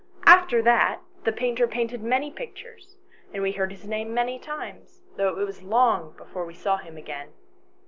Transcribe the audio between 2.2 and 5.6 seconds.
pictures, and we heard his name many times, though it